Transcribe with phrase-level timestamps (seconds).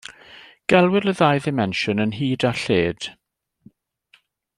[0.71, 3.07] Gelwir y ddau ddimensiwn yn hyd a lled.